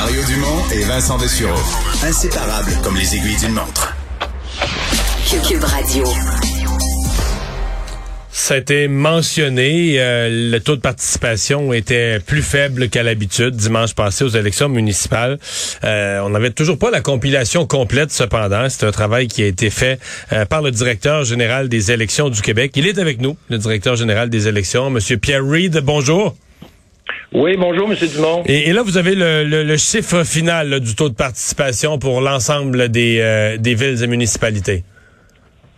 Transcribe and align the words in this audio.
Mario 0.00 0.22
Dumont 0.24 0.62
et 0.72 0.82
Vincent 0.84 1.18
Dessureau. 1.18 1.60
Inséparables 2.02 2.72
comme 2.82 2.96
les 2.96 3.14
aiguilles 3.14 3.36
d'une 3.36 3.52
montre. 3.52 3.94
Cube 5.46 5.62
Radio. 5.62 6.04
Ça 8.30 8.54
a 8.54 8.56
été 8.56 8.88
mentionné, 8.88 10.00
euh, 10.00 10.50
le 10.52 10.58
taux 10.60 10.76
de 10.76 10.80
participation 10.80 11.74
était 11.74 12.18
plus 12.18 12.40
faible 12.40 12.88
qu'à 12.88 13.02
l'habitude 13.02 13.54
dimanche 13.56 13.94
passé 13.94 14.24
aux 14.24 14.30
élections 14.30 14.70
municipales. 14.70 15.38
Euh, 15.84 16.20
on 16.20 16.30
n'avait 16.30 16.52
toujours 16.52 16.78
pas 16.78 16.90
la 16.90 17.02
compilation 17.02 17.66
complète 17.66 18.10
cependant. 18.10 18.70
C'est 18.70 18.86
un 18.86 18.92
travail 18.92 19.28
qui 19.28 19.42
a 19.42 19.46
été 19.46 19.68
fait 19.68 20.00
euh, 20.32 20.46
par 20.46 20.62
le 20.62 20.70
directeur 20.70 21.24
général 21.24 21.68
des 21.68 21.92
élections 21.92 22.30
du 22.30 22.40
Québec. 22.40 22.72
Il 22.74 22.86
est 22.86 22.98
avec 22.98 23.20
nous, 23.20 23.36
le 23.50 23.58
directeur 23.58 23.96
général 23.96 24.30
des 24.30 24.48
élections, 24.48 24.88
Monsieur 24.88 25.18
Pierre 25.18 25.46
Reed. 25.46 25.78
Bonjour. 25.84 26.34
Oui, 27.32 27.56
bonjour, 27.56 27.90
M. 27.90 27.96
Dumont. 28.12 28.42
Et, 28.46 28.72
là, 28.72 28.82
vous 28.82 28.98
avez 28.98 29.14
le, 29.14 29.76
chiffre 29.76 30.24
final 30.24 30.80
du 30.80 30.94
taux 30.94 31.08
de 31.08 31.14
participation 31.14 31.98
pour 31.98 32.20
l'ensemble 32.20 32.88
des, 32.88 33.56
des 33.58 33.74
villes 33.74 34.02
et 34.02 34.06
municipalités. 34.06 34.84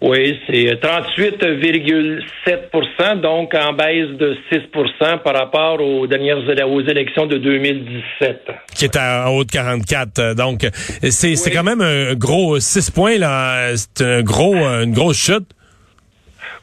Oui, 0.02 0.38
c'est 0.48 0.80
38,7% 0.82 3.20
donc 3.20 3.54
en 3.54 3.72
baisse 3.72 4.08
de 4.18 4.36
6% 4.50 5.22
par 5.22 5.34
rapport 5.34 5.80
aux 5.80 6.08
dernières 6.08 6.38
aux 6.38 6.80
élections 6.80 7.26
de 7.26 7.38
2017. 7.38 8.48
Qui 8.74 8.86
est 8.86 8.96
à 8.96 9.30
haut 9.30 9.44
de 9.44 9.50
44. 9.52 10.34
Donc, 10.34 10.66
c'est 11.08 11.52
quand 11.52 11.62
même 11.62 11.82
un 11.82 12.14
gros 12.14 12.58
6 12.58 12.90
points, 12.90 13.16
là. 13.16 13.76
C'est 13.76 14.04
un 14.04 14.22
gros, 14.22 14.56
une 14.56 14.92
grosse 14.92 15.18
chute. 15.18 15.46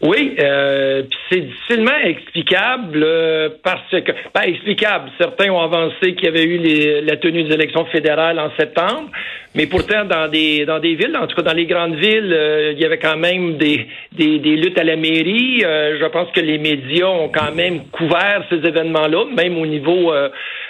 Oui, 0.01 0.35
euh, 0.39 1.03
c'est 1.29 1.41
difficilement 1.41 1.97
explicable 2.01 3.01
euh, 3.03 3.49
parce 3.61 3.91
que, 3.91 4.13
pas 4.31 4.47
explicable. 4.47 5.11
Certains 5.19 5.51
ont 5.51 5.59
avancé 5.59 6.15
qu'il 6.15 6.23
y 6.23 6.27
avait 6.29 6.45
eu 6.45 6.57
les, 6.57 7.01
la 7.01 7.17
tenue 7.17 7.43
des 7.43 7.53
élections 7.53 7.83
fédérales 7.85 8.39
en 8.39 8.49
septembre, 8.57 9.09
mais 9.55 9.65
pourtant 9.65 10.05
dans 10.05 10.29
des 10.29 10.65
dans 10.65 10.79
des 10.79 10.95
villes, 10.95 11.17
en 11.17 11.27
tout 11.27 11.35
cas 11.35 11.41
dans 11.41 11.53
les 11.53 11.65
grandes 11.65 11.95
villes, 11.95 12.31
euh, 12.31 12.71
il 12.71 12.79
y 12.79 12.85
avait 12.85 12.97
quand 12.97 13.17
même 13.17 13.57
des, 13.57 13.87
des, 14.13 14.39
des 14.39 14.55
luttes 14.55 14.79
à 14.79 14.85
la 14.85 14.95
mairie. 14.95 15.63
Euh, 15.65 15.97
je 15.99 16.05
pense 16.05 16.31
que 16.31 16.39
les 16.39 16.59
médias 16.59 17.07
ont 17.07 17.27
quand 17.27 17.53
même 17.53 17.87
couvert 17.91 18.45
ces 18.49 18.65
événements-là, 18.65 19.25
même 19.35 19.57
au 19.57 19.65
niveau 19.65 20.13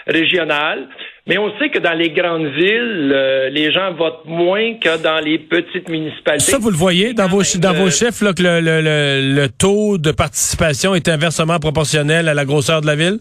régional. 0.08 0.88
Mais 1.30 1.38
on 1.38 1.56
sait 1.60 1.70
que 1.70 1.78
dans 1.78 1.94
les 1.94 2.10
grandes 2.10 2.48
villes, 2.48 3.12
euh, 3.14 3.50
les 3.50 3.72
gens 3.72 3.94
votent 3.94 4.26
moins 4.26 4.74
que 4.74 4.98
dans 4.98 5.24
les 5.24 5.38
petites 5.38 5.88
municipalités. 5.88 6.52
Ça, 6.52 6.58
vous 6.58 6.72
le 6.72 6.76
voyez 6.76 7.14
dans 7.14 7.28
vos, 7.28 7.44
dans 7.60 7.74
vos 7.74 7.92
chiffres, 7.92 8.26
là, 8.26 8.34
que 8.34 8.42
le, 8.42 8.60
le, 8.60 9.36
le, 9.36 9.48
taux 9.48 10.00
de 10.00 10.12
participation 10.12 10.96
est 10.96 11.08
inversement 11.08 11.60
proportionnel 11.60 12.28
à 12.30 12.34
la 12.34 12.46
grosseur 12.46 12.82
de 12.82 12.88
la 12.88 12.96
ville? 12.96 13.20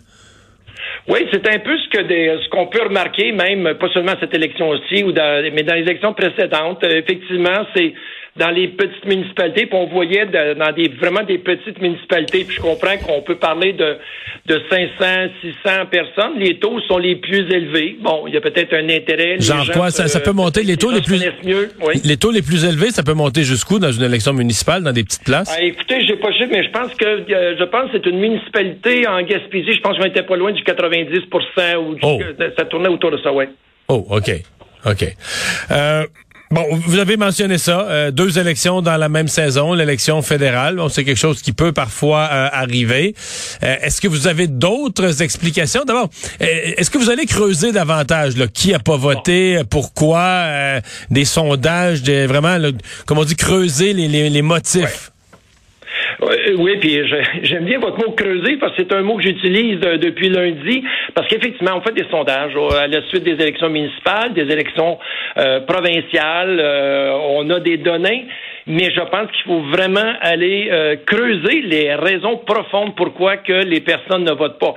Oui, 1.06 1.20
c'est 1.30 1.46
un 1.48 1.58
peu 1.58 1.76
ce 1.76 1.88
que 1.90 2.08
ce 2.08 2.48
qu'on 2.48 2.68
peut 2.68 2.82
remarquer, 2.82 3.32
même 3.32 3.74
pas 3.74 3.88
seulement 3.92 4.14
cette 4.18 4.34
élection 4.34 4.70
aussi, 4.70 5.04
ou 5.04 5.12
mais 5.12 5.62
dans 5.62 5.74
les 5.74 5.82
élections 5.82 6.14
précédentes. 6.14 6.82
Euh, 6.84 7.02
effectivement, 7.04 7.66
c'est 7.76 7.92
dans 8.38 8.50
les 8.50 8.68
petites 8.68 9.04
municipalités, 9.04 9.66
puis 9.66 9.78
on 9.78 9.86
voyait 9.86 10.26
dans 10.26 10.72
des 10.72 10.88
vraiment 10.88 11.22
des 11.22 11.38
petites 11.38 11.80
municipalités, 11.80 12.44
puis 12.44 12.56
je 12.56 12.60
comprends 12.60 12.96
qu'on 12.98 13.22
peut 13.22 13.36
parler 13.36 13.72
de, 13.72 13.96
de 14.46 14.62
500, 14.70 15.32
600 15.64 15.86
personnes, 15.90 16.38
les 16.38 16.58
taux 16.58 16.80
sont 16.82 16.98
les 16.98 17.16
plus 17.16 17.50
élevés. 17.52 17.96
Bon, 18.00 18.26
il 18.26 18.34
y 18.34 18.36
a 18.36 18.40
peut-être 18.40 18.74
un 18.74 18.88
intérêt. 18.88 19.40
Genre 19.40 19.70
quoi, 19.72 19.90
ça, 19.90 20.08
ça, 20.08 20.20
peut 20.20 20.32
monter, 20.32 20.62
les 20.62 20.76
taux 20.76 20.90
les 20.90 21.02
plus, 21.02 21.22
mieux, 21.44 21.70
les 22.04 22.16
taux 22.16 22.30
les 22.30 22.42
plus 22.42 22.64
élevés, 22.64 22.90
ça 22.90 23.02
peut 23.02 23.14
monter 23.14 23.42
jusqu'où 23.42 23.78
dans 23.78 23.92
une 23.92 24.04
élection 24.04 24.32
municipale, 24.32 24.82
dans 24.82 24.92
des 24.92 25.04
petites 25.04 25.24
places? 25.24 25.52
Ah, 25.54 25.62
écoutez, 25.62 26.06
j'ai 26.06 26.16
pas 26.16 26.32
chiffre, 26.32 26.50
mais 26.50 26.64
je 26.64 26.70
pense 26.70 26.94
que, 26.94 27.04
euh, 27.04 27.56
je 27.58 27.64
pense 27.64 27.90
que 27.90 27.98
c'est 27.98 28.06
une 28.06 28.20
municipalité 28.20 29.06
en 29.06 29.20
Gaspésie, 29.22 29.72
je 29.72 29.80
pense 29.80 29.98
qu'on 29.98 30.04
était 30.04 30.22
pas 30.22 30.36
loin 30.36 30.52
du 30.52 30.62
90 30.62 31.18
ou 31.78 31.96
oh. 32.02 32.18
ça 32.56 32.64
tournait 32.64 32.88
autour 32.88 33.10
de 33.10 33.18
ça, 33.18 33.32
ouais. 33.32 33.48
Oh, 33.88 34.06
OK. 34.10 34.30
OK. 34.86 35.04
Euh, 35.70 36.06
Bon, 36.50 36.64
vous 36.72 36.98
avez 36.98 37.18
mentionné 37.18 37.58
ça, 37.58 37.82
euh, 37.82 38.10
deux 38.10 38.38
élections 38.38 38.80
dans 38.80 38.96
la 38.96 39.10
même 39.10 39.28
saison, 39.28 39.74
l'élection 39.74 40.22
fédérale. 40.22 40.76
Bon, 40.76 40.88
c'est 40.88 41.04
quelque 41.04 41.18
chose 41.18 41.42
qui 41.42 41.52
peut 41.52 41.72
parfois 41.72 42.28
euh, 42.32 42.48
arriver. 42.50 43.14
Euh, 43.62 43.76
est-ce 43.82 44.00
que 44.00 44.08
vous 44.08 44.26
avez 44.26 44.46
d'autres 44.46 45.20
explications? 45.20 45.84
D'abord, 45.86 46.08
est-ce 46.40 46.88
que 46.88 46.96
vous 46.96 47.10
allez 47.10 47.26
creuser 47.26 47.70
davantage 47.72 48.38
là, 48.38 48.46
qui 48.46 48.72
a 48.72 48.78
pas 48.78 48.96
voté, 48.96 49.60
pourquoi, 49.68 50.80
des 51.10 51.26
sondages, 51.26 52.02
des, 52.02 52.26
vraiment, 52.26 52.56
comme 53.04 53.18
on 53.18 53.24
dit, 53.24 53.36
creuser 53.36 53.92
les, 53.92 54.30
les, 54.30 54.42
motifs 54.42 55.12
oui, 56.20 56.76
puis 56.80 57.00
j'aime 57.42 57.64
bien 57.64 57.78
votre 57.78 57.98
mot 57.98 58.12
creuser 58.12 58.56
parce 58.56 58.74
que 58.74 58.82
c'est 58.82 58.92
un 58.92 59.02
mot 59.02 59.16
que 59.16 59.22
j'utilise 59.22 59.80
euh, 59.84 59.98
depuis 59.98 60.28
lundi 60.28 60.82
parce 61.14 61.28
qu'effectivement, 61.28 61.76
on 61.76 61.80
fait 61.80 61.94
des 61.94 62.08
sondages 62.10 62.56
à 62.76 62.86
la 62.86 63.02
suite 63.08 63.22
des 63.22 63.32
élections 63.32 63.68
municipales, 63.68 64.32
des 64.34 64.50
élections 64.52 64.98
euh, 65.36 65.60
provinciales. 65.60 66.58
Euh, 66.60 67.12
on 67.30 67.48
a 67.50 67.60
des 67.60 67.76
données, 67.76 68.26
mais 68.66 68.90
je 68.90 69.00
pense 69.00 69.30
qu'il 69.30 69.44
faut 69.46 69.60
vraiment 69.70 70.12
aller 70.20 70.98
creuser 71.06 71.62
les 71.62 71.94
raisons 71.94 72.38
profondes 72.38 72.94
pourquoi 72.96 73.36
que 73.36 73.64
les 73.64 73.80
personnes 73.80 74.24
ne 74.24 74.32
votent 74.32 74.58
pas. 74.58 74.74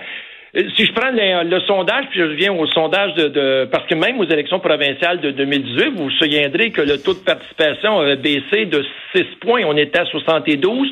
Si 0.54 0.86
je 0.86 0.92
prends 0.92 1.12
le, 1.12 1.60
sondage, 1.62 2.06
puis 2.10 2.20
je 2.20 2.26
reviens 2.26 2.54
au 2.54 2.68
sondage 2.68 3.14
de, 3.14 3.30
de, 3.30 3.70
Parce 3.72 3.88
que 3.88 3.96
même 3.96 4.20
aux 4.20 4.26
élections 4.26 4.60
provinciales 4.60 5.22
de 5.22 5.32
2018, 5.32 5.94
vous 5.96 6.04
vous 6.04 6.12
souviendrez 6.12 6.72
que 6.72 6.82
le 6.82 7.02
taux 7.02 7.14
de 7.14 7.24
participation 7.24 8.00
avait 8.00 8.18
baissé 8.18 8.66
de 8.66 8.84
6 9.16 9.24
points. 9.40 9.64
On 9.66 9.78
était 9.78 10.00
à 10.00 10.06
72 10.06 10.92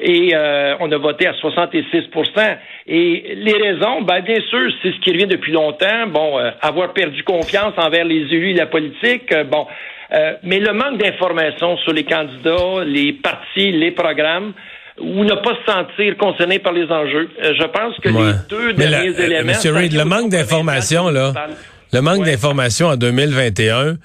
et 0.00 0.30
euh, 0.34 0.74
on 0.80 0.90
a 0.92 0.96
voté 0.96 1.26
à 1.26 1.32
66% 1.32 2.56
Et 2.86 3.34
les 3.36 3.52
raisons, 3.52 4.02
ben, 4.02 4.20
bien 4.20 4.40
sûr, 4.48 4.70
c'est 4.82 4.92
ce 4.92 5.00
qui 5.00 5.10
revient 5.10 5.26
depuis 5.26 5.52
longtemps. 5.52 6.06
Bon, 6.08 6.38
euh, 6.38 6.50
avoir 6.60 6.92
perdu 6.92 7.22
confiance 7.24 7.74
envers 7.76 8.04
les 8.04 8.22
élus 8.22 8.50
et 8.50 8.54
la 8.54 8.66
politique. 8.66 9.32
Euh, 9.32 9.44
bon, 9.44 9.66
mais 10.42 10.58
le 10.58 10.72
manque 10.72 10.98
d'informations 10.98 11.76
sur 11.78 11.92
les 11.92 12.04
candidats, 12.04 12.84
les 12.86 13.12
partis, 13.12 13.72
les 13.72 13.90
programmes, 13.90 14.54
ou 14.98 15.22
ne 15.22 15.34
pas 15.34 15.54
se 15.54 15.70
sentir 15.70 16.16
concerné 16.16 16.60
par 16.60 16.72
les 16.72 16.90
enjeux. 16.90 17.28
je 17.42 17.66
pense 17.66 17.94
que 17.98 18.08
les 18.08 18.32
deux 18.48 18.72
derniers 18.72 19.20
éléments. 19.20 19.48
Monsieur 19.48 19.72
Reid, 19.74 19.92
le 19.92 20.04
manque 20.04 20.30
d'informations 20.30 21.10
là, 21.10 21.34
le 21.92 22.00
manque 22.00 22.24
d'informations 22.24 22.86
en 22.86 22.96
2021, 22.96 23.96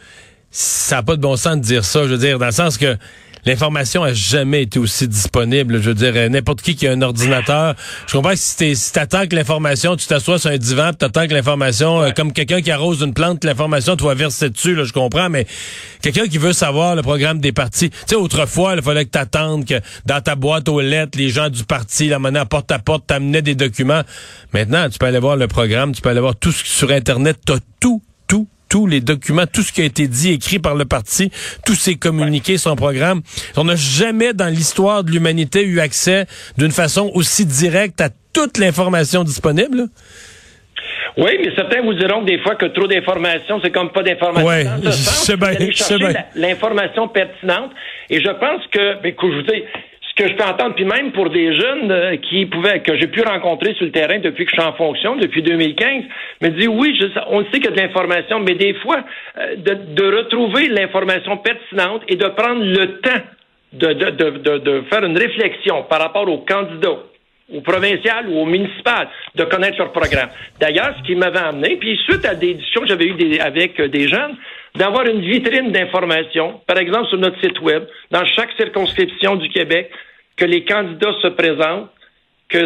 ça 0.51 0.97
n'a 0.97 1.03
pas 1.03 1.15
de 1.15 1.21
bon 1.21 1.37
sens 1.37 1.55
de 1.55 1.61
dire 1.61 1.85
ça. 1.85 2.03
Je 2.03 2.09
veux 2.09 2.17
dire, 2.17 2.37
dans 2.37 2.47
le 2.47 2.51
sens 2.51 2.77
que 2.77 2.97
l'information 3.45 4.03
a 4.03 4.13
jamais 4.13 4.63
été 4.63 4.79
aussi 4.79 5.07
disponible. 5.07 5.81
Je 5.81 5.89
veux 5.89 5.95
dire, 5.95 6.29
n'importe 6.29 6.61
qui 6.61 6.75
qui 6.75 6.87
a 6.87 6.91
un 6.91 7.01
ordinateur. 7.01 7.75
Je 8.07 8.13
comprends 8.13 8.31
que 8.31 8.37
si, 8.37 8.75
si 8.75 8.91
t'attends 8.91 9.27
que 9.27 9.35
l'information, 9.35 9.95
tu 9.95 10.07
t'assois 10.07 10.39
sur 10.39 10.49
un 10.49 10.57
divan, 10.57 10.91
tu 10.91 10.97
t'attends 10.97 11.27
que 11.27 11.33
l'information, 11.33 12.01
euh, 12.01 12.11
comme 12.11 12.33
quelqu'un 12.33 12.61
qui 12.61 12.71
arrose 12.71 13.01
une 13.01 13.13
plante, 13.13 13.43
l'information, 13.43 13.95
tu 13.95 14.03
vas 14.03 14.13
verser 14.13 14.49
dessus, 14.49 14.75
là, 14.75 14.83
je 14.83 14.93
comprends, 14.93 15.29
mais 15.29 15.45
quelqu'un 16.01 16.27
qui 16.27 16.37
veut 16.37 16.53
savoir 16.53 16.95
le 16.95 17.01
programme 17.01 17.39
des 17.39 17.51
partis. 17.51 17.89
Tu 17.89 17.97
sais, 18.07 18.15
autrefois, 18.15 18.75
il 18.75 18.81
fallait 18.81 19.05
que 19.05 19.11
t'attendes 19.11 19.65
que 19.65 19.79
dans 20.05 20.21
ta 20.21 20.35
boîte 20.35 20.69
aux 20.69 20.81
lettres, 20.81 21.17
les 21.17 21.29
gens 21.29 21.49
du 21.49 21.63
parti, 21.63 22.07
la 22.07 22.19
monnaie 22.19 22.39
à 22.39 22.45
porte 22.45 22.71
à 22.71 22.79
porte, 22.79 23.07
t'amenaient 23.07 23.41
des 23.41 23.55
documents. 23.55 24.01
Maintenant, 24.53 24.89
tu 24.89 24.97
peux 24.99 25.05
aller 25.05 25.19
voir 25.19 25.35
le 25.35 25.47
programme, 25.47 25.93
tu 25.93 26.01
peux 26.01 26.09
aller 26.09 26.19
voir 26.19 26.35
tout 26.35 26.51
ce 26.51 26.63
sur 26.65 26.91
Internet, 26.91 27.37
t'as 27.45 27.59
tout 27.79 28.01
tous 28.73 28.87
les 28.87 29.01
documents, 29.01 29.45
tout 29.45 29.61
ce 29.61 29.71
qui 29.71 29.83
a 29.83 29.85
été 29.85 30.07
dit, 30.07 30.33
écrit 30.33 30.57
par 30.57 30.73
le 30.73 30.85
parti, 30.85 31.29
tous 31.63 31.75
ses 31.75 31.93
communiqués, 31.93 32.57
son 32.57 32.75
programme. 32.75 33.21
On 33.55 33.65
n'a 33.65 33.75
jamais 33.75 34.33
dans 34.33 34.47
l'histoire 34.47 35.03
de 35.03 35.11
l'humanité 35.11 35.63
eu 35.63 35.79
accès 35.79 36.25
d'une 36.57 36.71
façon 36.71 37.11
aussi 37.13 37.45
directe 37.45 38.01
à 38.01 38.09
toute 38.33 38.57
l'information 38.57 39.23
disponible. 39.23 39.89
Oui, 41.17 41.37
mais 41.39 41.53
certains 41.55 41.83
vous 41.83 41.93
diront 41.93 42.23
des 42.23 42.39
fois 42.39 42.55
que 42.55 42.65
trop 42.65 42.87
d'informations, 42.87 43.59
c'est 43.63 43.69
comme 43.69 43.91
pas 43.91 44.01
d'informations. 44.01 44.49
Oui, 44.49 44.91
c'est 44.91 45.37
bien, 45.37 46.11
L'information 46.33 47.07
pertinente. 47.09 47.69
Et 48.09 48.23
je 48.23 48.29
pense 48.31 48.65
que, 48.71 49.03
ben, 49.03 49.13
que 49.13 49.31
je 49.31 49.35
vous 49.35 49.41
dis, 49.43 49.63
ce 50.15 50.23
que 50.23 50.29
je 50.29 50.35
peux 50.35 50.43
entendre, 50.43 50.75
puis 50.75 50.85
même 50.85 51.11
pour 51.11 51.29
des 51.29 51.55
jeunes 51.55 51.91
euh, 51.91 52.17
qui 52.17 52.45
pouvaient, 52.45 52.81
que 52.81 52.95
j'ai 52.97 53.07
pu 53.07 53.21
rencontrer 53.21 53.73
sur 53.73 53.85
le 53.85 53.91
terrain 53.91 54.19
depuis 54.19 54.45
que 54.45 54.51
je 54.51 54.61
suis 54.61 54.69
en 54.69 54.73
fonction, 54.73 55.15
depuis 55.15 55.41
2015, 55.41 56.03
me 56.41 56.49
dit 56.49 56.67
oui, 56.67 56.95
je, 56.99 57.07
on 57.27 57.43
sait 57.45 57.59
qu'il 57.59 57.65
y 57.65 57.67
a 57.67 57.71
de 57.71 57.81
l'information, 57.81 58.39
mais 58.39 58.53
des 58.53 58.75
fois, 58.75 59.03
euh, 59.39 59.55
de, 59.55 59.73
de, 59.73 60.17
retrouver 60.17 60.67
l'information 60.67 61.37
pertinente 61.37 62.03
et 62.07 62.15
de 62.15 62.27
prendre 62.27 62.63
le 62.63 62.99
temps 62.99 63.21
de, 63.73 63.93
de, 63.93 64.57
de, 64.59 64.83
faire 64.87 65.03
une 65.03 65.17
réflexion 65.17 65.83
par 65.89 65.99
rapport 65.99 66.29
aux 66.29 66.45
candidats, 66.45 66.99
au 67.51 67.61
provincial 67.61 68.27
ou 68.29 68.37
au 68.37 68.45
municipal, 68.45 69.07
de 69.33 69.43
connaître 69.45 69.79
leur 69.79 69.91
programme. 69.91 70.29
D'ailleurs, 70.59 70.93
ce 70.99 71.03
qui 71.07 71.15
m'avait 71.15 71.39
amené, 71.39 71.77
puis 71.77 71.97
suite 72.03 72.23
à 72.25 72.35
des 72.35 72.53
discussions 72.53 72.81
que 72.81 72.87
j'avais 72.87 73.05
eues 73.05 73.39
avec 73.39 73.79
euh, 73.79 73.87
des 73.87 74.07
jeunes, 74.07 74.35
d'avoir 74.75 75.05
une 75.05 75.21
vitrine 75.21 75.71
d'information, 75.71 76.61
par 76.65 76.77
exemple 76.77 77.07
sur 77.09 77.17
notre 77.17 77.39
site 77.41 77.59
web, 77.61 77.83
dans 78.11 78.25
chaque 78.25 78.51
circonscription 78.57 79.35
du 79.35 79.49
Québec, 79.49 79.91
que 80.35 80.45
les 80.45 80.65
candidats 80.65 81.13
se 81.21 81.27
présentent, 81.27 81.89
que 82.49 82.57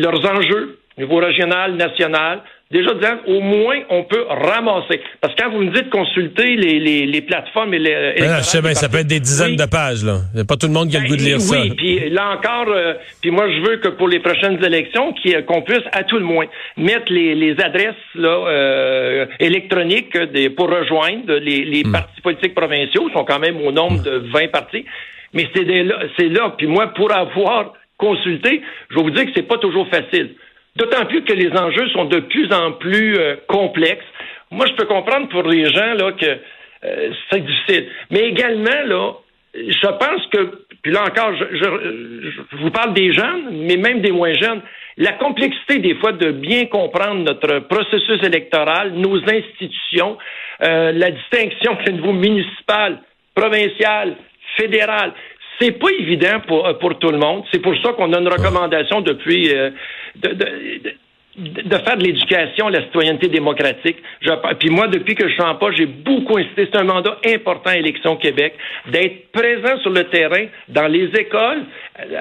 leurs 0.00 0.24
enjeux, 0.30 0.78
niveau 0.96 1.16
régional, 1.16 1.74
national, 1.74 2.42
déjà 2.70 2.94
disant 2.94 3.16
au 3.26 3.40
moins 3.40 3.78
on 3.90 4.04
peut 4.04 4.24
ramasser. 4.28 5.00
Parce 5.20 5.34
que 5.34 5.42
quand 5.42 5.50
vous 5.50 5.62
me 5.62 5.72
dites 5.72 5.90
consulter 5.90 6.56
les, 6.56 6.78
les, 6.78 7.06
les 7.06 7.20
plateformes 7.20 7.74
et 7.74 7.78
les. 7.78 8.14
Ben 8.18 8.42
sais 8.42 8.62
bien, 8.62 8.74
ça 8.74 8.88
peut 8.88 8.98
être 8.98 9.06
des 9.06 9.20
dizaines 9.20 9.56
de 9.56 9.66
pages, 9.66 10.04
là. 10.04 10.18
Il 10.32 10.36
n'y 10.36 10.42
a 10.42 10.44
pas 10.44 10.56
tout 10.56 10.66
le 10.66 10.72
monde 10.72 10.88
qui 10.88 10.96
a 10.96 11.00
le 11.00 11.08
goût 11.08 11.16
de 11.16 11.22
lire 11.22 11.38
ben, 11.38 11.42
ça. 11.42 11.60
Oui, 11.60 11.70
puis 11.76 12.10
là 12.10 12.30
encore, 12.30 12.72
euh, 12.72 12.94
puis 13.20 13.30
moi 13.30 13.50
je 13.50 13.60
veux 13.60 13.76
que 13.78 13.88
pour 13.88 14.08
les 14.08 14.20
prochaines 14.20 14.62
élections, 14.64 15.12
qu'on 15.46 15.62
puisse 15.62 15.84
à 15.92 16.04
tout 16.04 16.18
le 16.18 16.24
moins 16.24 16.46
mettre 16.76 17.12
les, 17.12 17.34
les 17.34 17.60
adresses 17.60 17.94
là, 18.14 18.28
euh, 18.28 19.26
électroniques 19.40 20.16
des, 20.16 20.50
pour 20.50 20.70
rejoindre 20.70 21.34
les, 21.34 21.64
les 21.64 21.84
hmm. 21.84 21.92
partis 21.92 22.20
politiques 22.20 22.54
provinciaux, 22.54 23.10
sont 23.12 23.24
quand 23.24 23.38
même 23.38 23.60
au 23.60 23.72
nombre 23.72 24.02
de 24.02 24.22
20 24.32 24.50
partis. 24.50 24.84
Mais 25.32 25.48
c'est 25.54 25.64
là, 25.64 26.00
c'est 26.18 26.28
là. 26.28 26.54
Puis 26.56 26.66
moi, 26.66 26.88
pour 26.88 27.12
avoir 27.12 27.74
consulté, 27.96 28.62
je 28.90 28.96
vais 28.96 29.02
vous 29.02 29.10
dire 29.10 29.26
que 29.26 29.32
c'est 29.34 29.46
pas 29.46 29.58
toujours 29.58 29.86
facile. 29.88 30.30
D'autant 30.80 31.04
plus 31.04 31.22
que 31.24 31.34
les 31.34 31.50
enjeux 31.50 31.90
sont 31.90 32.06
de 32.06 32.20
plus 32.20 32.50
en 32.54 32.72
plus 32.72 33.14
euh, 33.18 33.36
complexes. 33.48 34.06
Moi, 34.50 34.64
je 34.66 34.72
peux 34.72 34.86
comprendre 34.86 35.28
pour 35.28 35.42
les 35.42 35.66
gens 35.66 35.94
que 36.18 36.38
euh, 36.84 37.10
c'est 37.30 37.44
difficile. 37.44 37.86
Mais 38.10 38.20
également, 38.20 38.80
là, 38.86 39.12
je 39.54 39.88
pense 39.88 40.26
que, 40.32 40.64
puis 40.80 40.90
là 40.90 41.02
encore, 41.02 41.34
je, 41.36 41.44
je, 41.54 42.62
vous 42.62 42.70
parle 42.70 42.94
des 42.94 43.12
jeunes, 43.12 43.66
mais 43.66 43.76
même 43.76 44.00
des 44.00 44.10
moins 44.10 44.32
jeunes, 44.32 44.62
la 44.96 45.12
complexité 45.12 45.80
des 45.80 45.96
fois 45.96 46.12
de 46.12 46.30
bien 46.30 46.64
comprendre 46.64 47.24
notre 47.24 47.58
processus 47.68 48.22
électoral, 48.22 48.92
nos 48.94 49.18
institutions, 49.18 50.16
euh, 50.62 50.92
la 50.92 51.10
distinction 51.10 51.72
entre 51.72 51.84
le 51.88 51.92
niveau 51.92 52.12
municipal, 52.12 53.00
provincial, 53.34 54.16
fédéral, 54.56 55.12
c'est 55.60 55.72
pas 55.72 55.90
évident 55.98 56.40
pour, 56.46 56.66
euh, 56.66 56.74
pour 56.74 56.98
tout 56.98 57.10
le 57.10 57.18
monde. 57.18 57.44
C'est 57.52 57.60
pour 57.60 57.74
ça 57.82 57.92
qu'on 57.92 58.12
a 58.12 58.18
une 58.18 58.28
recommandation 58.28 59.00
depuis 59.00 59.54
euh, 59.54 59.70
de, 60.16 60.28
de, 60.30 60.48
de, 61.36 61.76
faire 61.76 61.96
de 61.96 62.04
l'éducation, 62.04 62.68
la 62.68 62.82
citoyenneté 62.82 63.28
démocratique. 63.28 63.96
Puis 64.58 64.70
moi, 64.70 64.88
depuis 64.88 65.14
que 65.14 65.28
je 65.28 65.32
suis 65.32 65.42
en 65.42 65.54
poste, 65.54 65.78
j'ai 65.78 65.86
beaucoup 65.86 66.38
insisté. 66.38 66.68
C'est 66.72 66.78
un 66.78 66.84
mandat 66.84 67.16
important 67.26 67.70
à 67.70 67.76
Élection 67.76 68.16
Québec 68.16 68.54
d'être 68.88 69.30
présent 69.32 69.78
sur 69.80 69.90
le 69.90 70.04
terrain, 70.04 70.46
dans 70.68 70.88
les 70.88 71.06
écoles, 71.18 71.64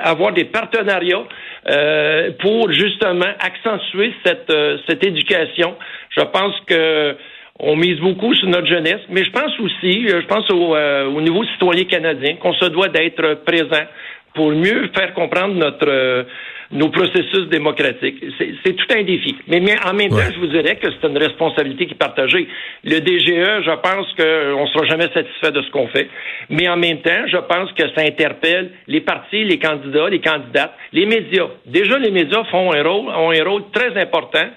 avoir 0.03 0.33
des 0.33 0.45
partenariats 0.45 1.23
euh, 1.69 2.31
pour 2.39 2.71
justement 2.71 3.33
accentuer 3.39 4.13
cette, 4.23 4.49
euh, 4.49 4.77
cette 4.87 5.03
éducation. 5.03 5.75
Je 6.15 6.21
pense 6.21 6.55
que 6.67 7.15
on 7.59 7.75
mise 7.75 7.99
beaucoup 7.99 8.33
sur 8.35 8.47
notre 8.47 8.67
jeunesse, 8.67 9.01
mais 9.09 9.23
je 9.23 9.31
pense 9.31 9.59
aussi, 9.59 10.07
euh, 10.07 10.21
je 10.21 10.27
pense 10.27 10.49
au, 10.49 10.75
euh, 10.75 11.07
au 11.07 11.21
niveau 11.21 11.43
citoyen 11.43 11.83
canadien, 11.83 12.35
qu'on 12.35 12.53
se 12.53 12.65
doit 12.65 12.87
d'être 12.87 13.43
présent 13.45 13.85
pour 14.33 14.51
mieux 14.51 14.89
faire 14.95 15.13
comprendre 15.13 15.55
notre 15.55 15.87
euh, 15.89 16.23
nos 16.71 16.89
processus 16.89 17.47
démocratiques. 17.49 18.23
C'est 18.37 18.75
tout 18.75 18.85
un 18.95 19.03
défi. 19.03 19.35
Mais, 19.47 19.59
en 19.83 19.93
même 19.93 20.09
temps, 20.09 20.31
je 20.31 20.39
vous 20.39 20.47
dirais 20.47 20.75
que 20.75 20.87
c'est 20.91 21.07
une 21.07 21.17
responsabilité 21.17 21.87
qui 21.87 21.93
est 21.93 21.97
partagée. 21.97 22.47
Le 22.83 22.99
DGE, 22.99 23.65
je 23.65 23.75
pense 23.81 24.07
qu'on 24.15 24.61
ne 24.61 24.67
sera 24.67 24.85
jamais 24.85 25.07
satisfait 25.11 25.51
de 25.51 25.61
ce 25.63 25.71
qu'on 25.71 25.87
fait. 25.87 26.07
Mais 26.49 26.69
en 26.69 26.77
même 26.77 27.01
temps, 27.01 27.25
je 27.25 27.37
pense 27.37 27.71
que 27.71 27.83
ça 27.95 28.01
interpelle 28.01 28.69
les 28.87 29.01
partis, 29.01 29.43
les 29.43 29.57
candidats, 29.57 30.09
les 30.09 30.21
candidates, 30.21 30.75
les 30.93 31.07
médias. 31.07 31.47
Déjà, 31.65 31.97
les 31.97 32.11
médias 32.11 32.43
font 32.45 32.71
un 32.71 32.83
rôle, 32.83 33.09
ont 33.09 33.31
un 33.31 33.43
rôle 33.43 33.63
très 33.73 33.99
important 33.99 34.47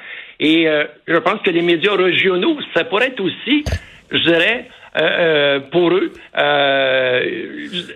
et 0.43 0.67
euh, 0.67 0.85
je 1.07 1.17
pense 1.19 1.41
que 1.43 1.51
les 1.51 1.63
médias 1.63 1.95
régionaux, 1.95 2.57
ça 2.75 2.83
pourrait 2.83 3.07
être 3.07 3.21
aussi, 3.21 3.63
je 4.11 4.19
dirais, 4.19 4.67
euh, 4.97 5.01
euh 5.01 5.61
pour 5.71 5.93
eux. 5.93 6.13
Euh, 6.37 7.21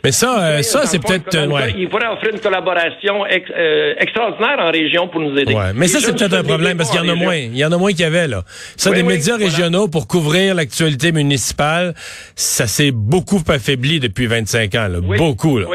Mais 0.04 0.12
ça, 0.12 0.62
ça 0.62 0.87
c'est 0.87 1.02
peut-être. 1.02 1.48
Ouais. 1.48 1.75
Ils 1.76 1.88
pourraient 1.88 2.06
offrir 2.06 2.32
une 2.32 2.38
collaboration 2.38 3.26
extraordinaire 3.26 4.60
en 4.60 4.70
région 4.70 5.08
pour 5.08 5.20
nous 5.20 5.37
aider. 5.37 5.54
Ouais. 5.54 5.72
Mais 5.75 5.88
ça, 5.88 5.98
c'est 5.98 6.16
peut-être 6.16 6.34
un 6.34 6.44
problème 6.44 6.78
parce 6.78 6.90
qu'il 6.93 7.04
y 7.04 7.10
en 7.10 7.12
a 7.12 7.16
moins. 7.16 7.34
Il 7.34 7.58
y 7.58 7.64
en 7.64 7.72
a 7.72 7.78
moins 7.78 7.90
qu'il 7.90 8.02
y 8.02 8.04
avait 8.04 8.28
là. 8.28 8.44
Ça, 8.76 8.93
des 8.93 9.02
médias 9.02 9.37
régionaux 9.37 9.88
pour 9.88 10.06
couvrir 10.06 10.54
l'actualité 10.54 11.10
municipale, 11.10 11.94
ça 12.37 12.69
s'est 12.69 12.93
beaucoup 12.93 13.43
affaibli 13.48 13.98
depuis 13.98 14.26
25 14.26 14.72
ans. 14.76 14.88
Là. 14.88 15.00
Beaucoup. 15.00 15.58
Là. 15.58 15.66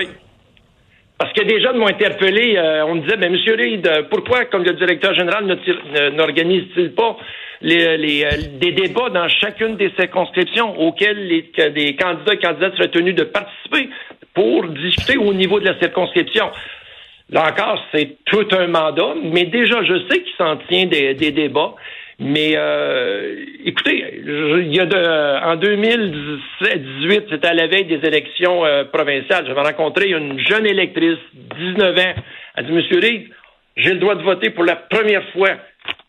Parce 1.21 1.33
que 1.33 1.43
des 1.43 1.61
jeunes 1.61 1.77
m'ont 1.77 1.87
interpellé, 1.87 2.55
euh, 2.57 2.83
on 2.87 2.95
me 2.95 3.01
disait, 3.01 3.15
mais 3.15 3.29
Monsieur 3.29 3.55
Reid, 3.55 3.85
euh, 3.85 4.01
pourquoi, 4.09 4.45
comme 4.45 4.63
le 4.63 4.73
directeur 4.73 5.13
général, 5.13 5.45
n'organise-t-il 6.15 6.93
pas 6.95 7.15
les, 7.61 8.25
euh, 8.25 8.29
des 8.59 8.71
débats 8.71 9.11
dans 9.11 9.29
chacune 9.29 9.75
des 9.75 9.91
circonscriptions 9.99 10.81
auxquelles 10.81 11.27
les, 11.27 11.51
des 11.69 11.95
candidats 11.95 12.33
et 12.33 12.39
candidates 12.39 12.75
seraient 12.75 12.87
tenus 12.87 13.13
de 13.13 13.25
participer 13.25 13.89
pour 14.33 14.65
discuter 14.69 15.19
au 15.19 15.31
niveau 15.31 15.59
de 15.59 15.65
la 15.65 15.77
circonscription? 15.77 16.49
Là 17.29 17.51
encore, 17.51 17.79
c'est 17.93 18.17
tout 18.25 18.47
un 18.57 18.65
mandat, 18.65 19.13
mais 19.21 19.45
déjà, 19.45 19.83
je 19.83 19.99
sais 20.09 20.23
qu'il 20.23 20.33
s'en 20.39 20.57
tient 20.69 20.87
des 20.87 21.13
débats. 21.13 21.75
Mais 22.23 22.53
euh, 22.55 23.35
écoutez, 23.65 24.21
il 24.23 24.75
y 24.75 24.79
a 24.79 24.85
de, 24.85 25.43
en 25.43 25.55
2018, 25.55 27.23
c'était 27.31 27.47
à 27.47 27.55
la 27.55 27.65
veille 27.65 27.85
des 27.85 28.07
élections 28.07 28.63
euh, 28.63 28.83
provinciales, 28.83 29.47
j'avais 29.47 29.61
rencontré 29.61 30.11
une 30.11 30.37
jeune 30.37 30.67
électrice, 30.67 31.17
19 31.33 31.97
ans. 31.97 32.13
Elle 32.57 32.65
dit, 32.67 32.73
Monsieur 32.73 32.99
Reid, 32.99 33.27
j'ai 33.75 33.93
le 33.93 33.99
droit 33.99 34.13
de 34.13 34.21
voter 34.21 34.51
pour 34.51 34.65
la 34.65 34.75
première 34.75 35.27
fois. 35.29 35.49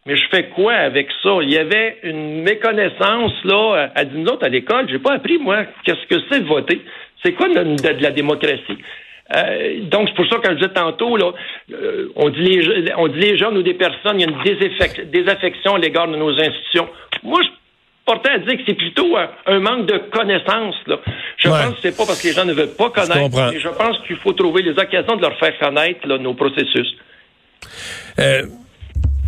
Mais 0.04 0.16
je 0.16 0.24
fais 0.30 0.50
quoi 0.50 0.74
avec 0.74 1.08
ça? 1.22 1.30
Il 1.40 1.50
y 1.50 1.56
avait 1.56 1.96
une 2.02 2.42
méconnaissance, 2.42 3.32
là. 3.44 3.90
Elle 3.94 4.10
dit, 4.10 4.18
nous 4.18 4.26
autres, 4.26 4.44
à 4.44 4.50
l'école, 4.50 4.90
j'ai 4.90 4.98
pas 4.98 5.14
appris, 5.14 5.38
moi, 5.38 5.64
qu'est-ce 5.84 6.06
que 6.14 6.22
c'est 6.30 6.40
de 6.40 6.46
voter. 6.46 6.82
C'est 7.24 7.32
quoi 7.32 7.48
de 7.48 8.02
la 8.02 8.10
démocratie? 8.10 8.76
Euh, 9.34 9.80
donc, 9.84 10.08
c'est 10.08 10.14
pour 10.14 10.26
ça 10.26 10.38
que 10.38 10.50
je 10.50 10.54
disais 10.56 10.72
tantôt, 10.74 11.16
là, 11.16 11.32
euh, 11.72 12.08
on, 12.16 12.28
dit 12.28 12.40
les, 12.40 12.92
on 12.96 13.08
dit 13.08 13.18
les 13.18 13.38
jeunes 13.38 13.56
ou 13.56 13.62
des 13.62 13.74
personnes, 13.74 14.20
il 14.20 14.22
y 14.22 14.24
a 14.24 14.28
une 14.28 15.10
désaffection 15.10 15.74
à 15.74 15.78
l'égard 15.78 16.08
de 16.08 16.16
nos 16.16 16.30
institutions. 16.30 16.88
Moi, 17.22 17.40
je 17.42 17.48
portais 18.04 18.30
à 18.30 18.38
dire 18.38 18.56
que 18.56 18.62
c'est 18.66 18.74
plutôt 18.74 19.16
un, 19.46 19.60
manque 19.60 19.86
de 19.86 19.98
connaissances. 20.10 20.76
Là. 20.86 20.98
Je 21.38 21.48
pense 21.48 21.74
que 21.74 21.80
c'est 21.82 21.96
pas 21.96 22.04
parce 22.04 22.20
que 22.20 22.28
les 22.28 22.34
gens 22.34 22.44
ne 22.44 22.52
veulent 22.52 22.76
pas 22.76 22.90
connaître, 22.90 23.52
mais 23.52 23.60
je 23.60 23.68
pense 23.68 23.98
qu'il 24.06 24.16
faut 24.16 24.32
trouver 24.32 24.62
les 24.62 24.72
occasions 24.72 25.16
de 25.16 25.22
leur 25.22 25.38
faire 25.38 25.56
connaître 25.58 26.06
nos 26.08 26.34
processus. 26.34 26.96
Euh, 28.18 28.42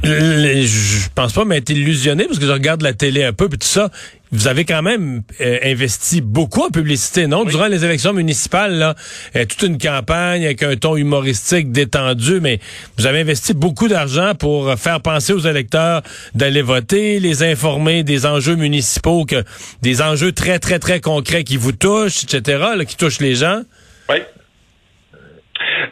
je 0.05 1.09
pense 1.15 1.33
pas 1.33 1.45
m'être 1.45 1.71
illusionné 1.71 2.25
parce 2.25 2.39
que 2.39 2.47
je 2.47 2.53
regarde 2.53 2.83
la 2.83 2.93
télé 2.93 3.25
un 3.25 3.33
peu 3.33 3.49
puis 3.49 3.59
tout 3.59 3.67
ça. 3.67 3.91
Vous 4.35 4.49
avez 4.49 4.65
quand 4.65 4.83
même 4.83 5.23
euh, 5.41 5.59
investi 5.63 6.21
beaucoup 6.21 6.63
en 6.63 6.71
publicité, 6.71 7.29
non? 7.29 7.45
Durant 7.45 7.69
les 7.69 7.85
élections 7.85 8.13
municipales, 8.13 8.75
là, 8.75 8.97
euh, 9.37 9.45
toute 9.45 9.63
une 9.63 9.79
campagne 9.79 10.45
avec 10.45 10.65
un 10.65 10.75
ton 10.75 10.97
humoristique 10.97 11.71
détendu, 11.71 12.41
mais 12.41 12.59
vous 12.99 13.07
avez 13.07 13.21
investi 13.21 13.55
beaucoup 13.55 13.87
d'argent 13.87 14.35
pour 14.35 14.75
faire 14.75 15.01
penser 15.01 15.33
aux 15.33 15.39
électeurs 15.39 16.03
d'aller 16.35 16.63
voter, 16.63 17.21
les 17.21 17.45
informer 17.45 18.03
des 18.03 18.27
enjeux 18.27 18.57
municipaux, 18.57 19.25
que 19.25 19.45
des 19.83 20.03
enjeux 20.03 20.33
très, 20.33 20.59
très, 20.59 20.81
très 20.81 21.01
concrets 21.01 21.45
qui 21.45 21.57
vous 21.57 21.71
touchent, 21.71 22.25
etc., 22.25 22.65
qui 22.89 22.97
touchent 22.97 23.21
les 23.21 23.37
gens. 23.37 23.63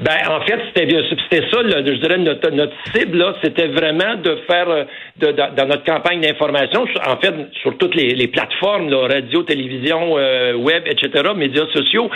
Ben, 0.00 0.17
en 0.29 0.41
fait, 0.43 0.59
c'était 0.69 0.89
c'était 1.09 1.49
ça, 1.50 1.59
je 1.62 1.93
dirais, 1.93 2.19
notre, 2.19 2.50
notre 2.50 2.75
cible, 2.94 3.19
là, 3.19 3.35
c'était 3.43 3.69
vraiment 3.69 4.15
de 4.17 4.39
faire, 4.47 4.69
euh, 4.69 4.85
de, 5.19 5.33
dans 5.33 5.67
notre 5.67 5.85
campagne 5.85 6.21
d'information, 6.21 6.85
en 7.06 7.17
fait, 7.17 7.35
sur 7.61 7.77
toutes 7.79 7.94
les, 7.94 8.15
les 8.15 8.29
plateformes, 8.29 8.91
là, 8.91 9.06
radio, 9.09 9.43
télévision, 9.43 10.19
euh, 10.19 10.55
web, 10.55 10.84
etc., 10.87 11.31
médias 11.37 11.67
sociaux, 11.72 12.11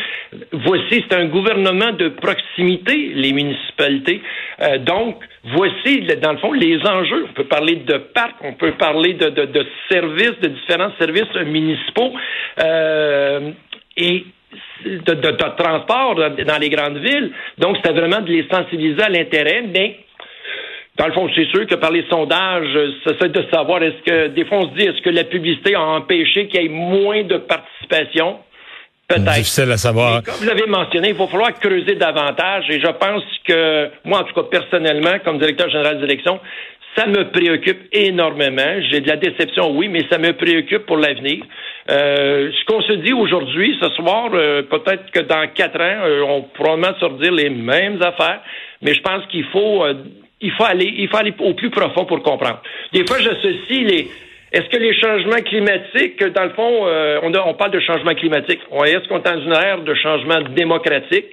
voici, 0.52 1.04
c'est 1.08 1.14
un 1.14 1.26
gouvernement 1.26 1.92
de 1.92 2.08
proximité, 2.08 3.12
les 3.14 3.32
municipalités. 3.32 4.22
Euh, 4.62 4.78
donc, 4.78 5.16
voici, 5.44 6.00
dans 6.22 6.32
le 6.32 6.38
fond, 6.38 6.52
les 6.52 6.78
enjeux. 6.86 7.26
On 7.30 7.32
peut 7.32 7.44
parler 7.44 7.76
de 7.76 7.98
parcs, 7.98 8.36
on 8.42 8.54
peut 8.54 8.72
parler 8.72 9.14
de, 9.14 9.28
de, 9.30 9.44
de 9.46 9.66
services, 9.90 10.38
de 10.40 10.48
différents 10.48 10.92
services 10.98 11.34
municipaux. 11.46 12.12
et 13.98 14.24
de, 14.84 15.14
de, 15.14 15.30
transport 15.56 16.14
dans 16.14 16.58
les 16.60 16.68
grandes 16.70 16.98
villes. 16.98 17.32
Donc, 17.58 17.76
c'était 17.76 17.92
vraiment 17.92 18.20
de 18.20 18.30
les 18.30 18.46
sensibiliser 18.50 19.02
à 19.02 19.08
l'intérêt, 19.08 19.64
mais 19.72 20.00
dans 20.96 21.06
le 21.06 21.12
fond, 21.12 21.28
c'est 21.34 21.46
sûr 21.46 21.66
que 21.66 21.74
par 21.74 21.90
les 21.90 22.06
sondages, 22.08 22.78
c'est 23.04 23.32
de 23.32 23.44
savoir 23.52 23.82
est-ce 23.82 24.02
que 24.02 24.28
des 24.28 24.44
fois 24.46 24.58
on 24.58 24.70
se 24.70 24.74
dit 24.76 24.84
est-ce 24.84 25.02
que 25.02 25.10
la 25.10 25.24
publicité 25.24 25.74
a 25.74 25.82
empêché 25.82 26.48
qu'il 26.48 26.62
y 26.62 26.66
ait 26.66 26.68
moins 26.68 27.22
de 27.22 27.36
participation? 27.36 28.38
Peut-être. 29.06 29.34
Difficile 29.34 29.70
à 29.70 29.76
savoir. 29.76 30.22
comme 30.22 30.34
vous 30.34 30.46
l'avez 30.46 30.66
mentionné, 30.66 31.10
il 31.10 31.14
va 31.14 31.28
falloir 31.28 31.52
creuser 31.60 31.94
davantage 31.94 32.64
et 32.70 32.80
je 32.80 32.88
pense 32.88 33.22
que 33.46 33.88
moi, 34.04 34.20
en 34.20 34.24
tout 34.24 34.34
cas 34.34 34.48
personnellement, 34.50 35.18
comme 35.24 35.38
directeur 35.38 35.70
général 35.70 36.00
d'élection, 36.00 36.40
ça 36.96 37.06
me 37.06 37.30
préoccupe 37.30 37.88
énormément. 37.92 38.80
J'ai 38.90 39.00
de 39.00 39.08
la 39.08 39.16
déception, 39.16 39.70
oui, 39.76 39.88
mais 39.88 40.04
ça 40.10 40.18
me 40.18 40.32
préoccupe 40.32 40.86
pour 40.86 40.96
l'avenir. 40.96 41.44
Euh, 41.90 42.50
ce 42.50 42.64
qu'on 42.64 42.80
se 42.82 42.94
dit 42.94 43.12
aujourd'hui, 43.12 43.76
ce 43.80 43.88
soir, 43.90 44.30
euh, 44.32 44.62
peut-être 44.62 45.10
que 45.12 45.20
dans 45.20 45.46
quatre 45.54 45.80
ans, 45.80 46.00
euh, 46.04 46.22
on 46.22 46.42
pourra 46.42 46.76
probablement 46.76 46.98
se 46.98 47.04
redire 47.04 47.32
les 47.32 47.50
mêmes 47.50 48.00
affaires, 48.02 48.40
mais 48.82 48.94
je 48.94 49.02
pense 49.02 49.24
qu'il 49.26 49.44
faut, 49.44 49.84
il 50.40 50.50
faut 50.52 50.64
aller, 50.64 50.92
il 50.98 51.08
faut 51.08 51.18
aller 51.18 51.34
au 51.38 51.54
plus 51.54 51.70
profond 51.70 52.06
pour 52.06 52.22
comprendre. 52.22 52.62
Des 52.92 53.06
fois, 53.06 53.18
j'associe 53.18 53.84
les, 53.84 54.08
est-ce 54.52 54.68
que 54.68 54.78
les 54.78 54.94
changements 54.98 55.42
climatiques, 55.44 56.22
dans 56.32 56.44
le 56.44 56.50
fond, 56.50 56.86
on, 57.22 57.32
on 57.34 57.54
parle 57.54 57.72
de 57.72 57.80
changement 57.80 58.14
climatique. 58.14 58.60
Est-ce 58.84 59.08
qu'on 59.08 59.18
est 59.18 59.24
dans 59.24 59.40
une 59.40 59.52
ère 59.52 59.82
de 59.82 59.94
changement 59.94 60.40
démocratique? 60.54 61.26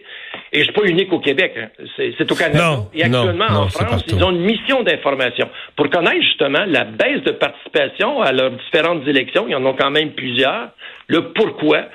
Et 0.52 0.64
c'est 0.64 0.72
pas 0.72 0.84
unique 0.84 1.12
au 1.12 1.20
Québec, 1.20 1.54
hein. 1.58 1.70
c'est 1.98 2.32
au 2.32 2.36
Canada. 2.36 2.78
et 2.94 3.04
actuellement, 3.04 3.46
en 3.46 3.68
France, 3.68 4.04
ils 4.08 4.24
ont 4.24 4.32
une 4.32 4.44
mission 4.44 4.84
d'information 4.84 5.50
pour 5.76 5.90
connaître 5.90 6.22
justement 6.22 6.66
la 6.68 6.84
baisse 6.84 7.24
de 7.24 7.32
participation 7.32 8.22
à 8.22 8.32
leurs 8.32 8.52
différentes 8.52 9.08
élections. 9.08 9.46
Il 9.48 9.52
y 9.52 9.56
en 9.56 9.66
a 9.66 9.74
quand 9.74 9.92
même 9.92 10.12
plusieurs. 10.12 10.70
Le 11.08 11.34
pourquoi. 11.34 11.86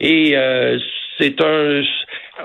Et 0.00 0.36
euh, 0.36 0.78
c'est 1.18 1.40
un 1.42 1.82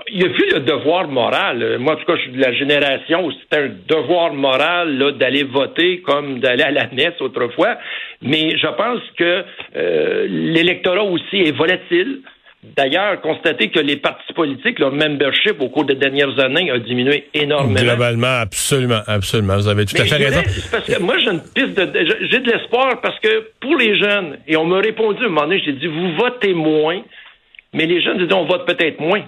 il 0.07 0.21
y 0.21 0.25
a 0.25 0.29
plus 0.29 0.49
le 0.51 0.59
devoir 0.61 1.07
moral. 1.07 1.77
Moi, 1.79 1.93
en 1.93 1.95
tout 1.97 2.05
cas, 2.05 2.15
je 2.15 2.21
suis 2.21 2.31
de 2.31 2.41
la 2.41 2.53
génération 2.53 3.25
où 3.25 3.31
c'était 3.31 3.63
un 3.63 3.71
devoir 3.87 4.33
moral 4.33 5.17
d'aller 5.17 5.43
voter 5.43 6.01
comme 6.01 6.39
d'aller 6.39 6.63
à 6.63 6.71
la 6.71 6.87
messe 6.87 7.19
autrefois. 7.19 7.77
Mais 8.21 8.57
je 8.57 8.67
pense 8.67 9.01
que 9.17 9.43
euh, 9.75 10.25
l'électorat 10.27 11.03
aussi 11.03 11.37
est 11.37 11.55
volatile. 11.55 12.21
D'ailleurs, 12.75 13.21
constater 13.21 13.69
que 13.69 13.79
les 13.79 13.97
partis 13.97 14.33
politiques, 14.33 14.79
leur 14.79 14.91
membership 14.91 15.59
au 15.59 15.69
cours 15.69 15.85
des 15.85 15.95
dernières 15.95 16.39
années 16.39 16.71
a 16.71 16.79
diminué 16.79 17.27
énormément. 17.33 17.79
Globalement, 17.79 18.39
absolument, 18.39 19.01
absolument. 19.05 19.55
Vous 19.57 19.67
avez 19.67 19.85
tout 19.85 20.01
à 20.01 20.05
fait 20.05 20.15
raison. 20.15 20.41
Parce 20.71 20.85
que 20.85 20.99
moi, 21.01 21.17
j'ai 21.17 21.31
une 21.31 21.41
piste 21.41 21.77
de, 21.77 22.27
j'ai 22.29 22.39
de 22.39 22.51
l'espoir 22.51 23.01
parce 23.01 23.19
que 23.19 23.49
pour 23.59 23.75
les 23.75 23.99
jeunes, 23.99 24.37
et 24.47 24.55
on 24.55 24.65
m'a 24.65 24.79
répondu 24.79 25.23
à 25.23 25.25
un 25.25 25.29
moment 25.29 25.41
donné, 25.41 25.61
j'ai 25.63 25.73
dit, 25.73 25.87
vous 25.87 26.15
votez 26.15 26.53
moins, 26.53 27.01
mais 27.73 27.85
les 27.85 28.01
jeunes 28.01 28.17
disent, 28.17 28.33
on 28.33 28.45
vote 28.45 28.65
peut-être 28.65 28.99
moins 28.99 29.23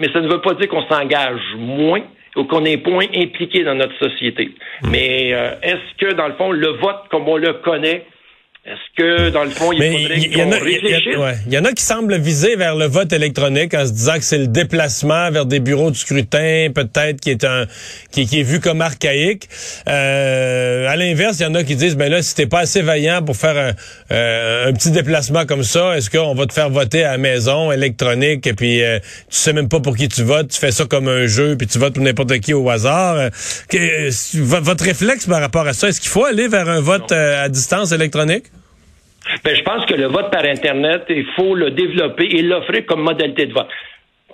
mais 0.00 0.08
ça 0.12 0.20
ne 0.20 0.28
veut 0.28 0.40
pas 0.40 0.54
dire 0.54 0.68
qu'on 0.68 0.86
s'engage 0.88 1.40
moins 1.56 2.00
ou 2.36 2.44
qu'on 2.44 2.64
est 2.64 2.84
moins 2.86 3.06
impliqué 3.14 3.62
dans 3.64 3.74
notre 3.74 3.96
société. 3.98 4.52
Hmm. 4.82 4.90
Mais 4.90 5.32
euh, 5.32 5.54
est-ce 5.62 5.96
que, 5.98 6.14
dans 6.14 6.26
le 6.26 6.34
fond, 6.34 6.50
le 6.50 6.68
vote 6.68 7.02
comme 7.10 7.28
on 7.28 7.36
le 7.36 7.52
connaît, 7.54 8.06
est-ce 8.66 9.02
que, 9.02 9.30
dans 9.30 9.44
le 9.44 9.50
fond, 9.50 9.72
il 9.72 9.82
faudrait 9.82 10.28
qu'on 10.28 10.50
réfléchisse? 10.50 11.16
Il 11.46 11.52
y, 11.52 11.58
en 11.58 11.64
a 11.64 11.72
qui 11.72 11.82
semblent 11.82 12.18
viser 12.18 12.56
vers 12.56 12.76
le 12.76 12.84
vote 12.84 13.10
électronique 13.10 13.72
en 13.72 13.86
se 13.86 13.92
disant 13.92 14.16
que 14.18 14.22
c'est 14.22 14.36
le 14.36 14.48
déplacement 14.48 15.30
vers 15.30 15.46
des 15.46 15.60
bureaux 15.60 15.90
de 15.90 15.96
scrutin, 15.96 16.68
peut-être, 16.74 17.22
qui 17.22 17.30
est 17.30 17.44
un 17.44 17.64
qui, 18.12 18.28
est 18.38 18.42
vu 18.42 18.60
comme 18.60 18.82
archaïque. 18.82 19.48
Euh, 19.88 20.86
à 20.88 20.94
l'inverse, 20.96 21.38
il 21.40 21.44
y 21.44 21.46
en 21.46 21.54
a 21.54 21.64
qui 21.64 21.74
disent, 21.74 21.96
ben 21.96 22.12
là, 22.12 22.20
si 22.20 22.34
t'es 22.34 22.44
pas 22.44 22.60
assez 22.60 22.82
vaillant 22.82 23.22
pour 23.22 23.34
faire 23.34 23.56
un, 23.56 23.72
euh, 24.14 24.72
petit 24.72 24.90
déplacement 24.90 25.46
comme 25.46 25.64
ça, 25.64 25.96
est-ce 25.96 26.10
qu'on 26.10 26.34
va 26.34 26.44
te 26.44 26.52
faire 26.52 26.68
voter 26.68 27.02
à 27.02 27.12
la 27.12 27.18
maison, 27.18 27.72
électronique, 27.72 28.46
et 28.46 28.52
puis 28.52 28.82
euh, 28.82 28.98
tu 29.30 29.38
sais 29.38 29.54
même 29.54 29.70
pas 29.70 29.80
pour 29.80 29.96
qui 29.96 30.08
tu 30.08 30.22
votes, 30.22 30.48
tu 30.48 30.58
fais 30.58 30.70
ça 30.70 30.84
comme 30.84 31.08
un 31.08 31.26
jeu, 31.26 31.56
puis 31.56 31.66
tu 31.66 31.78
votes 31.78 31.94
pour 31.94 32.04
n'importe 32.04 32.38
qui 32.40 32.52
au 32.52 32.68
hasard. 32.68 33.30
Euh, 33.74 34.10
votre 34.34 34.84
réflexe 34.84 35.26
par 35.26 35.40
rapport 35.40 35.66
à 35.66 35.72
ça, 35.72 35.88
est-ce 35.88 36.00
qu'il 36.00 36.10
faut 36.10 36.26
aller 36.26 36.46
vers 36.46 36.68
un 36.68 36.80
vote 36.80 37.10
à 37.10 37.48
distance 37.48 37.92
électronique? 37.92 38.44
Ben, 39.44 39.54
je 39.54 39.62
pense 39.62 39.84
que 39.86 39.94
le 39.94 40.06
vote 40.06 40.30
par 40.30 40.44
Internet, 40.44 41.04
il 41.08 41.26
faut 41.36 41.54
le 41.54 41.70
développer 41.70 42.24
et 42.24 42.42
l'offrir 42.42 42.84
comme 42.86 43.02
modalité 43.02 43.46
de 43.46 43.52
vote. 43.52 43.68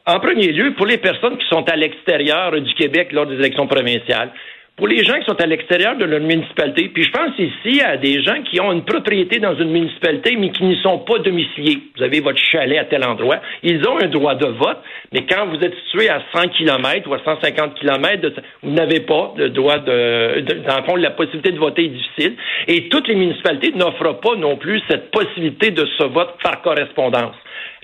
En 0.06 0.20
premier 0.20 0.52
lieu, 0.52 0.72
pour 0.74 0.86
les 0.86 0.98
personnes 0.98 1.36
qui 1.36 1.46
sont 1.48 1.68
à 1.68 1.76
l'extérieur 1.76 2.52
du 2.60 2.74
Québec 2.74 3.12
lors 3.12 3.26
des 3.26 3.34
élections 3.34 3.66
provinciales, 3.66 4.30
pour 4.76 4.88
les 4.88 5.02
gens 5.04 5.18
qui 5.18 5.24
sont 5.24 5.40
à 5.40 5.46
l'extérieur 5.46 5.96
de 5.96 6.04
leur 6.04 6.20
municipalité, 6.20 6.90
puis 6.90 7.02
je 7.02 7.10
pense 7.10 7.30
ici 7.38 7.80
à 7.80 7.96
des 7.96 8.22
gens 8.22 8.42
qui 8.42 8.60
ont 8.60 8.72
une 8.72 8.84
propriété 8.84 9.38
dans 9.38 9.56
une 9.56 9.70
municipalité, 9.70 10.36
mais 10.36 10.50
qui 10.50 10.64
n'y 10.64 10.76
sont 10.82 10.98
pas 10.98 11.18
domiciliés. 11.18 11.78
Vous 11.96 12.02
avez 12.02 12.20
votre 12.20 12.38
chalet 12.38 12.78
à 12.78 12.84
tel 12.84 13.02
endroit. 13.02 13.40
Ils 13.62 13.86
ont 13.88 13.98
un 13.98 14.08
droit 14.08 14.34
de 14.34 14.46
vote, 14.46 14.78
mais 15.12 15.24
quand 15.24 15.46
vous 15.46 15.56
êtes 15.64 15.74
situé 15.86 16.10
à 16.10 16.22
100 16.34 16.48
km 16.48 17.08
ou 17.08 17.14
à 17.14 17.20
150 17.24 17.74
km, 17.76 18.28
vous 18.62 18.70
n'avez 18.70 19.00
pas 19.00 19.32
le 19.38 19.48
droit 19.48 19.78
de, 19.78 20.40
dans 20.40 20.76
le 20.76 20.82
fond, 20.84 20.96
la 20.96 21.10
possibilité 21.10 21.52
de 21.52 21.58
voter 21.58 21.84
est 21.86 21.88
difficile. 21.88 22.34
Et 22.68 22.90
toutes 22.90 23.08
les 23.08 23.14
municipalités 23.14 23.72
n'offrent 23.72 24.20
pas 24.20 24.36
non 24.36 24.56
plus 24.56 24.82
cette 24.90 25.10
possibilité 25.10 25.70
de 25.70 25.86
ce 25.96 26.04
vote 26.04 26.34
par 26.42 26.60
correspondance. 26.60 27.34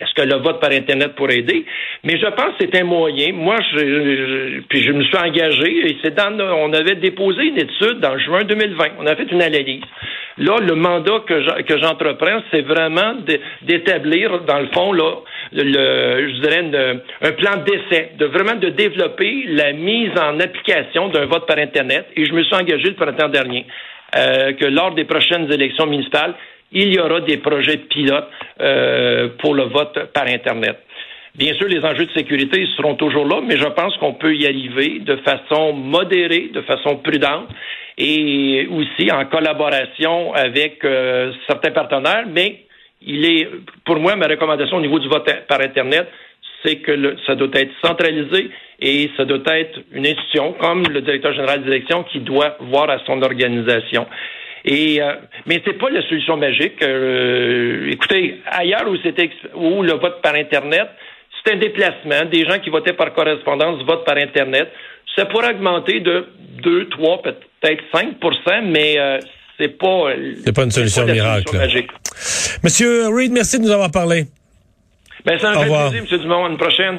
Est-ce 0.02 0.14
que 0.14 0.28
le 0.28 0.42
vote 0.42 0.60
par 0.60 0.70
Internet 0.70 1.14
pourrait 1.14 1.38
aider? 1.38 1.64
Mais 2.04 2.18
je 2.18 2.26
pense 2.26 2.56
que 2.58 2.64
c'est 2.64 2.80
un 2.80 2.84
moyen. 2.84 3.32
Moi, 3.32 3.56
je, 3.72 4.60
puis 4.68 4.82
je 4.82 4.92
me 4.92 5.04
suis 5.04 5.16
engagé 5.16 5.90
et 5.90 5.96
c'est 6.02 6.14
dans, 6.14 6.32
on 6.40 6.72
avait 6.72 6.96
déposé 6.96 7.44
une 7.44 7.58
étude 7.58 8.00
dans 8.00 8.18
juin 8.18 8.42
2020. 8.44 8.84
On 8.98 9.06
a 9.06 9.14
fait 9.14 9.30
une 9.30 9.42
analyse. 9.42 9.82
Là, 10.38 10.56
le 10.60 10.74
mandat 10.74 11.20
que 11.26 11.78
j'entreprends, 11.78 12.40
c'est 12.50 12.62
vraiment 12.62 13.16
d'établir, 13.62 14.40
dans 14.40 14.60
le 14.60 14.68
fond, 14.68 14.92
là, 14.92 15.16
le, 15.52 16.28
je 16.28 16.40
dirais, 16.40 16.64
un 17.20 17.32
plan 17.32 17.62
d'essai, 17.64 18.12
de 18.18 18.26
vraiment 18.26 18.54
de 18.54 18.70
développer 18.70 19.44
la 19.48 19.72
mise 19.72 20.10
en 20.18 20.40
application 20.40 21.08
d'un 21.08 21.26
vote 21.26 21.46
par 21.46 21.58
Internet. 21.58 22.06
Et 22.16 22.24
je 22.24 22.32
me 22.32 22.42
suis 22.42 22.54
engagé 22.54 22.88
le 22.88 22.94
printemps 22.94 23.28
dernier 23.28 23.66
euh, 24.16 24.52
que 24.54 24.66
lors 24.66 24.94
des 24.94 25.04
prochaines 25.04 25.52
élections 25.52 25.86
municipales, 25.86 26.34
il 26.72 26.94
y 26.94 26.98
aura 26.98 27.20
des 27.20 27.38
projets 27.38 27.78
pilotes 27.78 28.28
euh, 28.60 29.28
pour 29.38 29.54
le 29.54 29.64
vote 29.64 30.12
par 30.12 30.26
Internet. 30.26 30.78
Bien 31.34 31.54
sûr, 31.54 31.66
les 31.66 31.80
enjeux 31.80 32.06
de 32.06 32.12
sécurité 32.12 32.66
seront 32.76 32.94
toujours 32.94 33.26
là, 33.26 33.40
mais 33.46 33.56
je 33.56 33.66
pense 33.68 33.96
qu'on 33.96 34.14
peut 34.14 34.34
y 34.34 34.46
arriver 34.46 34.98
de 35.00 35.16
façon 35.16 35.72
modérée, 35.72 36.50
de 36.52 36.60
façon 36.62 36.96
prudente 36.96 37.48
et 37.96 38.68
aussi 38.70 39.10
en 39.10 39.24
collaboration 39.26 40.34
avec 40.34 40.84
euh, 40.84 41.32
certains 41.46 41.70
partenaires. 41.70 42.24
Mais 42.30 42.64
il 43.00 43.24
est, 43.24 43.48
pour 43.84 43.96
moi, 43.96 44.14
ma 44.16 44.26
recommandation 44.26 44.76
au 44.76 44.80
niveau 44.82 44.98
du 44.98 45.08
vote 45.08 45.28
par 45.48 45.60
Internet, 45.60 46.08
c'est 46.64 46.76
que 46.76 47.16
ça 47.26 47.34
doit 47.34 47.48
être 47.54 47.72
centralisé 47.82 48.50
et 48.80 49.10
ça 49.16 49.24
doit 49.24 49.40
être 49.56 49.80
une 49.92 50.06
institution 50.06 50.52
comme 50.52 50.84
le 50.86 51.00
directeur 51.00 51.32
général 51.32 51.62
des 51.62 51.68
élections 51.70 52.04
qui 52.04 52.20
doit 52.20 52.56
voir 52.60 52.90
à 52.90 52.98
son 53.06 53.22
organisation. 53.22 54.06
Et 54.64 55.02
euh, 55.02 55.14
mais 55.46 55.60
c'est 55.64 55.78
pas 55.78 55.90
la 55.90 56.02
solution 56.02 56.36
magique. 56.36 56.82
Euh, 56.82 57.90
écoutez, 57.90 58.40
ailleurs 58.46 58.88
où 58.88 58.96
c'était 59.02 59.30
où 59.54 59.82
le 59.82 59.92
vote 59.94 60.22
par 60.22 60.34
internet, 60.34 60.88
c'est 61.44 61.54
un 61.54 61.56
déplacement. 61.56 62.24
Des 62.30 62.44
gens 62.44 62.58
qui 62.60 62.70
votaient 62.70 62.92
par 62.92 63.12
correspondance 63.12 63.82
votent 63.84 64.04
par 64.04 64.16
internet. 64.16 64.68
Ça 65.16 65.26
pourrait 65.26 65.50
augmenter 65.54 66.00
de 66.00 66.26
2, 66.62 66.88
3, 66.88 67.22
peut-être 67.22 67.82
5% 67.92 68.62
mais 68.64 68.98
euh, 68.98 69.18
c'est 69.58 69.76
pas 69.76 70.12
c'est 70.44 70.54
pas 70.54 70.64
une 70.64 70.70
solution 70.70 71.04
miracle. 71.06 71.56
Monsieur 72.62 73.08
Reid, 73.08 73.32
merci 73.32 73.58
de 73.58 73.64
nous 73.64 73.70
avoir 73.70 73.90
parlé. 73.90 74.26
Ben, 75.24 75.34
me 75.34 75.38
fait 75.38 75.54
plaisir, 75.54 76.04
M. 76.10 76.18
Dumont. 76.20 76.44
À 76.46 76.48
une 76.48 76.56
prochaine. 76.56 76.98